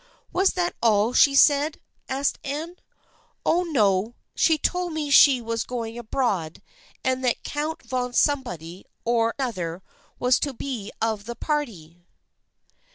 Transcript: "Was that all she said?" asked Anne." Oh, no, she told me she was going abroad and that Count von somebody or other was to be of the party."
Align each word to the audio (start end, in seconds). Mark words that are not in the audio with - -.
"Was 0.33 0.53
that 0.53 0.75
all 0.81 1.13
she 1.13 1.35
said?" 1.35 1.79
asked 2.09 2.39
Anne." 2.43 2.77
Oh, 3.45 3.61
no, 3.61 4.15
she 4.33 4.57
told 4.57 4.93
me 4.93 5.11
she 5.11 5.39
was 5.39 5.63
going 5.63 5.95
abroad 5.95 6.63
and 7.03 7.23
that 7.23 7.43
Count 7.43 7.83
von 7.83 8.11
somebody 8.11 8.83
or 9.05 9.35
other 9.37 9.83
was 10.17 10.39
to 10.39 10.53
be 10.55 10.91
of 11.03 11.25
the 11.25 11.35
party." 11.35 12.01